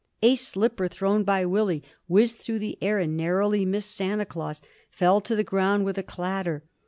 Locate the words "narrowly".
3.15-3.65